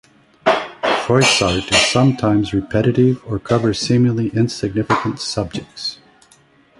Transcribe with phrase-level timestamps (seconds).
[1.05, 5.99] Froissart is sometimes repetitive or covers seemingly insignificant subjects.